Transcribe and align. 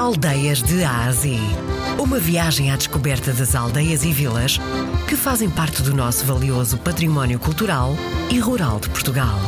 Aldeias 0.00 0.62
de 0.62 0.82
Ásia. 0.82 1.38
Uma 1.98 2.18
viagem 2.18 2.72
à 2.72 2.76
descoberta 2.76 3.34
das 3.34 3.54
aldeias 3.54 4.02
e 4.02 4.10
vilas 4.10 4.58
que 5.06 5.14
fazem 5.14 5.50
parte 5.50 5.82
do 5.82 5.94
nosso 5.94 6.24
valioso 6.24 6.78
património 6.78 7.38
cultural 7.38 7.90
e 8.32 8.38
rural 8.38 8.80
de 8.80 8.88
Portugal. 8.88 9.38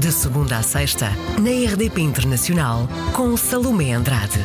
De 0.00 0.10
segunda 0.10 0.56
a 0.56 0.62
sexta, 0.62 1.10
na 1.38 1.50
RDP 1.50 2.00
Internacional, 2.00 2.88
com 3.12 3.36
Salomé 3.36 3.92
Andrade. 3.92 4.40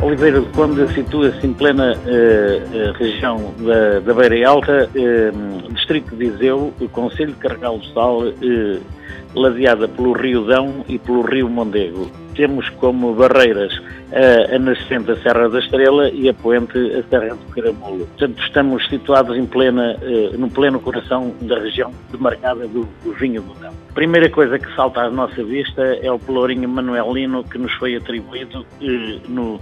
Oliveira 0.00 0.40
de 0.40 0.48
Conde 0.50 0.94
situa-se 0.94 1.44
em 1.44 1.54
plena 1.54 1.96
uh, 1.96 2.92
região 2.92 3.52
da, 3.58 3.98
da 3.98 4.14
Beira 4.14 4.48
Alta, 4.48 4.88
uh, 4.94 5.72
distrito 5.92 6.16
de 6.16 6.30
Viseu, 6.30 6.72
Conselho 6.92 7.32
de 7.32 7.38
Carregal 7.38 7.78
do 7.78 7.84
Sal, 7.88 8.22
uh, 8.22 8.80
ladeada 9.34 9.86
pelo 9.88 10.12
Rio 10.12 10.44
Dão 10.44 10.84
e 10.88 10.98
pelo 10.98 11.22
Rio 11.22 11.48
Mondego. 11.48 12.10
Temos 12.34 12.68
como 12.70 13.14
barreiras 13.14 13.78
a, 14.10 14.54
a 14.54 14.58
nascente 14.58 15.04
da 15.04 15.16
Serra 15.16 15.48
da 15.50 15.58
Estrela 15.58 16.08
e 16.08 16.28
a 16.28 16.34
poente 16.34 16.78
a 16.78 17.02
Serra 17.08 17.34
do 17.34 17.54
Caramulo. 17.54 18.06
Portanto, 18.06 18.42
estamos 18.42 18.88
situados 18.88 19.36
em 19.36 19.44
plena, 19.44 19.96
uh, 20.00 20.38
no 20.38 20.50
pleno 20.50 20.80
coração 20.80 21.34
da 21.42 21.58
região 21.58 21.92
demarcada 22.10 22.66
do, 22.66 22.88
do 23.04 23.12
vinho 23.12 23.42
do 23.42 23.54
Dão. 23.60 23.72
A 23.90 23.92
primeira 23.92 24.30
coisa 24.30 24.58
que 24.58 24.74
salta 24.74 25.02
à 25.02 25.10
nossa 25.10 25.44
vista 25.44 25.82
é 25.82 26.10
o 26.10 26.18
pelourinho 26.18 26.68
manuelino 26.68 27.44
que 27.44 27.58
nos 27.58 27.72
foi 27.74 27.96
atribuído 27.96 28.60
uh, 28.80 29.30
no, 29.30 29.60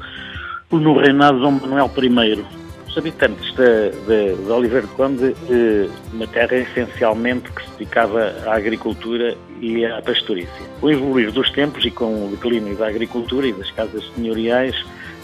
no 0.70 0.96
reinado 0.96 1.38
de 1.38 1.42
Dom 1.42 1.52
Manuel 1.52 1.90
I 2.00 2.60
os 2.90 2.98
habitantes 2.98 3.54
de, 3.54 3.90
de, 4.06 4.34
de 4.34 4.50
Oliveira 4.50 4.86
de 4.86 4.92
Conde, 4.94 5.34
eh, 5.48 5.88
uma 6.12 6.26
terra 6.26 6.56
essencialmente 6.56 7.50
que 7.52 7.62
se 7.62 7.70
dedicava 7.78 8.34
à 8.46 8.56
agricultura 8.56 9.36
e 9.60 9.84
à 9.84 10.02
pastorícia. 10.02 10.50
Com 10.80 10.88
o 10.88 10.90
evoluir 10.90 11.30
dos 11.30 11.50
tempos 11.50 11.84
e 11.84 11.90
com 11.90 12.26
o 12.26 12.30
declínio 12.30 12.76
da 12.76 12.88
agricultura 12.88 13.46
e 13.46 13.52
das 13.52 13.70
casas 13.70 14.04
senhoriais, 14.16 14.74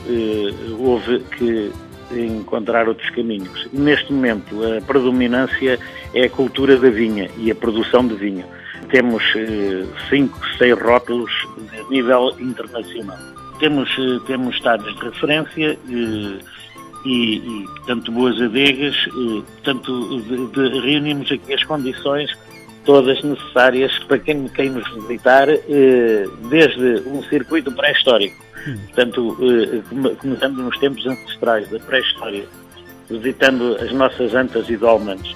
eh, 0.09 0.55
houve 0.79 1.19
que 1.37 1.73
encontrar 2.13 2.87
outros 2.87 3.11
caminhos. 3.11 3.69
Neste 3.73 4.13
momento, 4.13 4.61
a 4.65 4.81
predominância 4.83 5.77
é 6.15 6.25
a 6.25 6.31
cultura 6.31 6.77
da 6.77 6.89
vinha 6.89 7.29
e 7.37 7.51
a 7.51 7.55
produção 7.55 8.07
de 8.07 8.15
vinho. 8.15 8.45
Temos 8.91 9.25
eh, 9.35 9.85
cinco, 10.09 10.39
seis 10.57 10.79
rótulos 10.79 11.33
a 11.59 11.91
nível 11.91 12.33
internacional. 12.39 13.19
Temos, 13.59 13.89
temos 14.27 14.55
estados 14.55 14.95
de 14.95 15.05
referência 15.05 15.79
e, 17.07 17.37
e 17.37 17.65
portanto, 17.65 18.11
boas 18.11 18.41
adegas, 18.41 18.97
e, 19.17 19.43
portanto, 19.43 20.21
de, 20.23 20.47
de, 20.49 20.81
reunimos 20.81 21.31
aqui 21.31 21.55
as 21.55 21.63
condições 21.65 22.37
todas 22.85 23.23
necessárias 23.23 23.97
para 24.01 24.19
quem, 24.19 24.49
quem 24.49 24.71
nos 24.71 24.89
visitar, 24.95 25.49
eh, 25.49 26.25
desde 26.49 27.09
um 27.09 27.23
circuito 27.25 27.71
pré-histórico, 27.73 28.37
hum. 28.67 28.77
portanto, 28.87 29.37
eh, 29.41 30.15
começando 30.19 30.57
nos 30.59 30.79
tempos 30.79 31.07
ancestrais 31.07 31.69
da 31.71 31.79
pré-história, 31.81 32.45
visitando 33.09 33.77
as 33.81 33.93
nossas 33.93 34.35
antas 34.35 34.69
e 34.69 34.77
dolmens, 34.77 35.35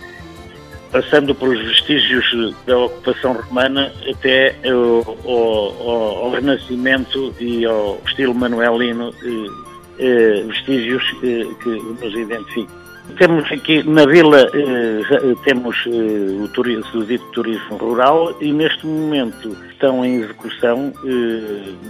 passando 0.91 1.35
pelos 1.35 1.61
vestígios 1.61 2.55
da 2.67 2.79
ocupação 2.79 3.33
romana 3.33 3.93
até 4.09 4.57
ao, 4.69 5.19
ao, 5.25 6.25
ao 6.25 6.31
Renascimento 6.31 7.35
e 7.41 7.65
ao 7.65 8.01
estilo 8.07 8.35
manuelino 8.35 9.13
eh, 9.25 9.70
eh, 10.01 10.43
vestígios 10.47 11.03
eh, 11.23 11.47
que 11.63 11.69
nos 11.69 12.15
identificam. 12.15 12.81
Temos 13.19 13.51
aqui 13.51 13.83
na 13.83 14.07
vila, 14.07 14.49
eh, 14.55 15.35
temos 15.45 15.77
o, 15.87 16.49
turismo, 16.49 17.01
o 17.01 17.05
dito 17.05 17.25
turismo 17.33 17.77
rural 17.77 18.35
e 18.41 18.51
neste 18.53 18.87
momento 18.87 19.55
estão 19.71 20.05
em 20.05 20.23
execução 20.23 20.93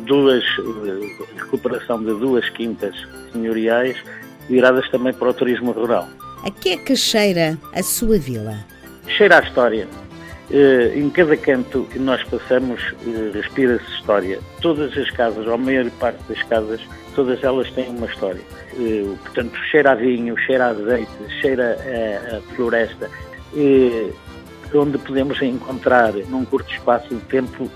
duas, 0.06 0.42
recuperação 1.36 2.02
de 2.02 2.14
duas 2.14 2.48
quintas 2.50 2.94
senhoriais 3.32 3.96
viradas 4.48 4.88
também 4.90 5.12
para 5.12 5.28
o 5.28 5.34
turismo 5.34 5.72
rural. 5.72 6.08
A 6.42 6.50
que 6.50 6.70
é 6.70 6.76
que 6.78 6.96
cheira 6.96 7.58
a 7.72 7.82
sua 7.82 8.18
vila? 8.18 8.56
Cheira 9.06 9.38
à 9.38 9.42
história. 9.42 9.86
Em 10.94 11.08
cada 11.10 11.36
canto 11.36 11.86
que 11.90 11.98
nós 11.98 12.22
passamos, 12.24 12.80
respira-se 13.32 13.84
história. 13.92 14.40
Todas 14.60 14.96
as 14.96 15.10
casas, 15.10 15.46
ou 15.46 15.54
a 15.54 15.58
maior 15.58 15.88
parte 15.92 16.18
das 16.28 16.42
casas, 16.44 16.80
todas 17.14 17.42
elas 17.44 17.70
têm 17.70 17.88
uma 17.88 18.06
história. 18.06 18.40
Uh, 18.74 19.16
portanto, 19.22 19.56
cheira 19.70 19.92
a 19.92 19.94
vinho, 19.94 20.36
cheira 20.38 20.66
a 20.66 20.68
azeite, 20.70 21.10
cheira 21.40 21.76
a, 22.32 22.54
floresta, 22.54 23.08
onde 24.74 24.98
podemos 24.98 25.40
encontrar, 25.42 26.12
num 26.28 26.44
curto 26.44 26.72
espaço 26.72 27.08
de 27.08 27.20
tempo, 27.22 27.70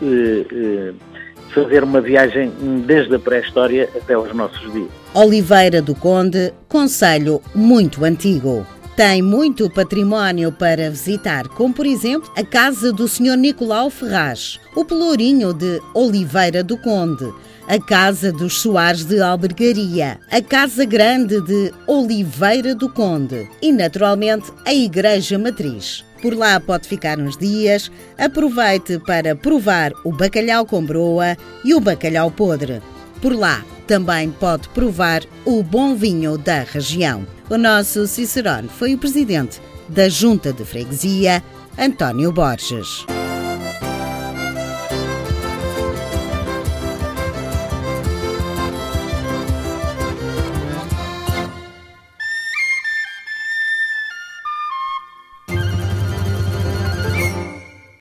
fazer 1.54 1.84
uma 1.84 2.00
viagem 2.00 2.52
desde 2.86 3.14
a 3.14 3.18
pré-história 3.18 3.88
até 3.94 4.14
aos 4.14 4.34
nossos 4.34 4.72
dias. 4.72 4.88
Oliveira 5.14 5.80
do 5.80 5.94
Conde, 5.94 6.52
conselho 6.68 7.40
muito 7.54 8.04
antigo. 8.04 8.66
Tem 8.96 9.20
muito 9.20 9.68
património 9.68 10.52
para 10.52 10.88
visitar, 10.88 11.48
como 11.48 11.74
por 11.74 11.84
exemplo 11.84 12.30
a 12.36 12.44
casa 12.44 12.92
do 12.92 13.08
Sr. 13.08 13.36
Nicolau 13.36 13.90
Ferraz, 13.90 14.60
o 14.76 14.84
Pelourinho 14.84 15.52
de 15.52 15.82
Oliveira 15.92 16.62
do 16.62 16.78
Conde, 16.78 17.32
a 17.66 17.76
Casa 17.80 18.30
dos 18.30 18.60
Soares 18.60 19.04
de 19.04 19.20
Albergaria, 19.20 20.20
a 20.30 20.40
Casa 20.40 20.84
Grande 20.84 21.40
de 21.40 21.72
Oliveira 21.88 22.72
do 22.72 22.88
Conde 22.88 23.50
e, 23.60 23.72
naturalmente, 23.72 24.52
a 24.64 24.72
Igreja 24.72 25.36
Matriz. 25.40 26.04
Por 26.22 26.32
lá 26.32 26.60
pode 26.60 26.86
ficar 26.86 27.18
uns 27.18 27.36
dias. 27.36 27.90
Aproveite 28.16 29.00
para 29.00 29.34
provar 29.34 29.92
o 30.04 30.12
bacalhau 30.12 30.64
com 30.64 30.84
broa 30.84 31.36
e 31.64 31.74
o 31.74 31.80
bacalhau 31.80 32.30
podre. 32.30 32.80
Por 33.20 33.32
lá 33.32 33.64
também 33.86 34.30
pode 34.30 34.68
provar 34.70 35.22
o 35.44 35.62
bom 35.62 35.94
vinho 35.94 36.36
da 36.38 36.62
região. 36.62 37.26
O 37.48 37.58
nosso 37.58 38.06
Cicerone 38.06 38.68
foi 38.68 38.94
o 38.94 38.98
presidente 38.98 39.60
da 39.88 40.08
Junta 40.08 40.52
de 40.52 40.64
Freguesia, 40.64 41.42
António 41.78 42.32
Borges. 42.32 43.04